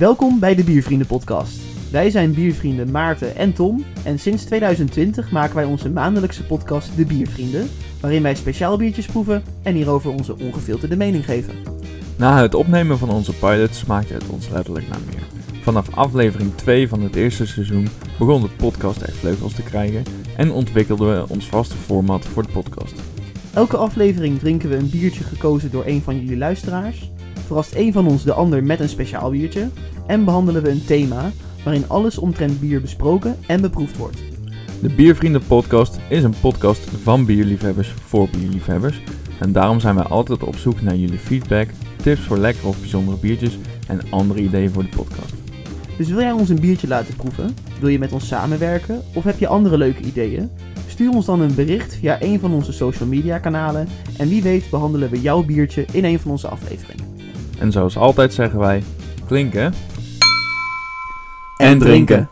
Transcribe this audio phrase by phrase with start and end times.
[0.00, 1.60] Welkom bij de Biervrienden podcast.
[1.90, 7.04] Wij zijn biervrienden Maarten en Tom en sinds 2020 maken wij onze maandelijkse podcast De
[7.04, 7.68] Biervrienden,
[8.00, 11.54] waarin wij speciaal biertjes proeven en hierover onze ongefilterde mening geven.
[12.16, 15.22] Na het opnemen van onze pilot smaakte het ons letterlijk naar meer.
[15.62, 17.88] Vanaf aflevering 2 van het eerste seizoen
[18.18, 20.02] begon de podcast echt vleugels te krijgen
[20.36, 22.94] en ontwikkelden we ons vaste format voor de podcast.
[23.54, 27.10] Elke aflevering drinken we een biertje gekozen door een van jullie luisteraars,
[27.50, 29.68] verrast een van ons de ander met een speciaal biertje
[30.06, 31.30] en behandelen we een thema
[31.64, 34.18] waarin alles omtrent bier besproken en beproefd wordt.
[34.80, 39.02] De Biervrienden podcast is een podcast van bierliefhebbers voor bierliefhebbers
[39.40, 41.68] en daarom zijn wij altijd op zoek naar jullie feedback,
[42.02, 43.58] tips voor lekkere of bijzondere biertjes
[43.88, 45.34] en andere ideeën voor de podcast.
[45.96, 47.54] Dus wil jij ons een biertje laten proeven?
[47.80, 49.02] Wil je met ons samenwerken?
[49.14, 50.50] Of heb je andere leuke ideeën?
[50.86, 53.88] Stuur ons dan een bericht via een van onze social media kanalen
[54.18, 56.99] en wie weet behandelen we jouw biertje in een van onze afleveringen.
[57.60, 58.82] En zoals altijd zeggen wij,
[59.26, 59.74] klinken
[61.56, 62.28] En drinken.